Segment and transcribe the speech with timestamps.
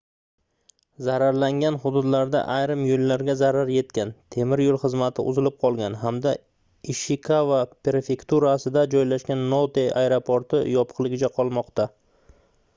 [1.07, 6.33] zararlangan hududlarda ayrim yoʻllarga zarar yetgan temir yoʻl xizmati uzilib qolgan hamda
[6.95, 11.87] ishikava prefekturasida joylashgan note aeroporti yopiqligicha qolmoqda